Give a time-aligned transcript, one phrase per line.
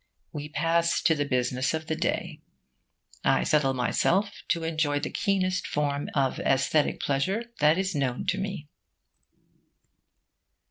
[0.33, 2.41] We pass to the business of the day.
[3.23, 8.39] I settle myself to enjoy the keenest form of aesthetic pleasure that is known to
[8.39, 8.67] me.